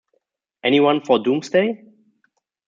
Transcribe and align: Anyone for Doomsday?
Anyone 0.63 1.01
for 1.05 1.19
Doomsday? 1.19 1.83